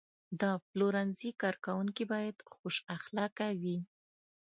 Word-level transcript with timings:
د 0.41 0.43
پلورنځي 0.69 1.31
کارکوونکي 1.41 2.03
باید 2.13 2.37
خوش 2.53 2.75
اخلاقه 2.97 3.47
وي. 3.61 3.77